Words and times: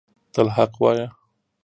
تل 0.33 0.47
حق 0.55 0.73
وایه 0.81 1.07